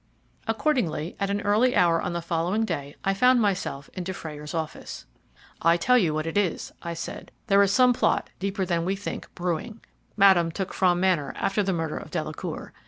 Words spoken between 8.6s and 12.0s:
than we think brewing. Madame took Frome Manor after the murder